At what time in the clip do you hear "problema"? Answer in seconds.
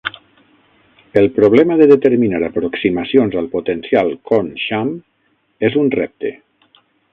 1.35-1.77